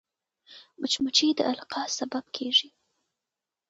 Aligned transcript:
مچمچۍ 0.81 1.29
د 1.37 1.39
القاح 1.51 1.87
سبب 1.99 2.25
کېږي 2.35 2.69